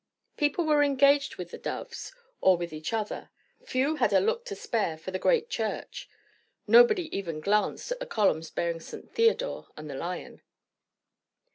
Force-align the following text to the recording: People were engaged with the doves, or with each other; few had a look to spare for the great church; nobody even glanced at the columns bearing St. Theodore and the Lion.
People 0.35 0.65
were 0.65 0.81
engaged 0.81 1.35
with 1.35 1.51
the 1.51 1.59
doves, 1.59 2.11
or 2.39 2.57
with 2.57 2.73
each 2.73 2.91
other; 2.91 3.29
few 3.63 3.97
had 3.97 4.11
a 4.11 4.19
look 4.19 4.45
to 4.45 4.55
spare 4.55 4.97
for 4.97 5.11
the 5.11 5.19
great 5.19 5.47
church; 5.47 6.09
nobody 6.65 7.15
even 7.15 7.39
glanced 7.39 7.91
at 7.91 7.99
the 7.99 8.07
columns 8.07 8.49
bearing 8.49 8.79
St. 8.79 9.13
Theodore 9.13 9.67
and 9.77 9.87
the 9.87 9.93
Lion. 9.93 10.41